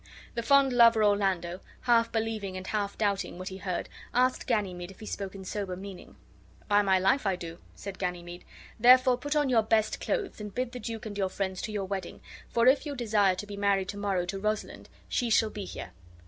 [0.33, 4.99] The fond lover Orlando, half believing and half doubting what he heard, asked Ganymede if
[4.99, 6.15] he spoke in sober meaning.
[6.67, 8.43] "By my life I do," said Ganymede.
[8.79, 11.85] "Therefore put on your best clothes, and bid the duke and your friends to your
[11.85, 12.19] wedding,
[12.49, 15.91] for if you desire to be married to morrow to Rosalind, she shall be here."